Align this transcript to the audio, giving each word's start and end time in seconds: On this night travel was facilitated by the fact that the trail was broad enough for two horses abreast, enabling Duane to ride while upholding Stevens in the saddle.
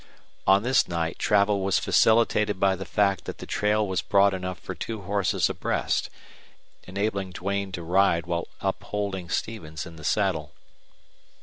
On 0.47 0.63
this 0.63 0.87
night 0.87 1.19
travel 1.19 1.61
was 1.61 1.77
facilitated 1.77 2.59
by 2.59 2.75
the 2.75 2.85
fact 2.87 3.25
that 3.25 3.37
the 3.37 3.45
trail 3.45 3.87
was 3.87 4.01
broad 4.01 4.33
enough 4.33 4.57
for 4.57 4.73
two 4.73 5.01
horses 5.03 5.47
abreast, 5.47 6.09
enabling 6.87 7.29
Duane 7.33 7.71
to 7.73 7.83
ride 7.83 8.25
while 8.25 8.47
upholding 8.61 9.29
Stevens 9.29 9.85
in 9.85 9.97
the 9.97 10.03
saddle. 10.03 10.53